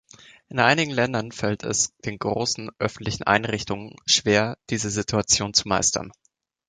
In 0.49 0.57
einigen 0.57 0.89
Ländern 0.89 1.31
fällt 1.31 1.63
es 1.63 1.95
den 2.05 2.17
großen 2.17 2.71
öffentlichen 2.79 3.21
Einrichtungen 3.21 3.95
schwer, 4.07 4.57
diese 4.71 4.89
Situation 4.89 5.53
zu 5.53 5.67
meistern. 5.67 6.11